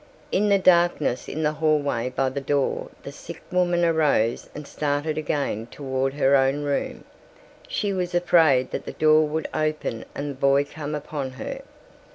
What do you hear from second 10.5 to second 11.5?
come upon